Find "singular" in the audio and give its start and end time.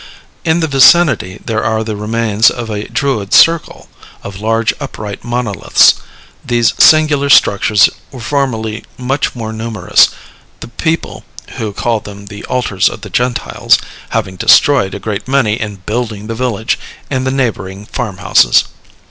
6.79-7.29